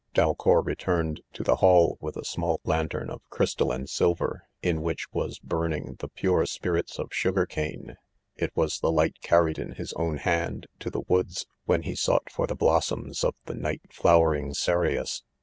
[0.15, 4.79] Dalcour returned to the ■; hall with a small lantern of: crystal and silver^ /in..
[4.79, 7.97] which was ^horning the pore spirits: M sugar: eane^
[8.35, 12.31] it was the light carried in his own hand, to the woods, when he sought
[12.31, 15.21] for the blossoms of the night ° flowering cereus.